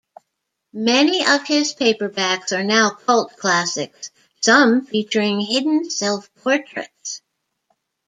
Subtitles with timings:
[0.73, 4.09] Many of his paperbacks are now cult classics,
[4.41, 7.21] some featuring hidden self-portraits.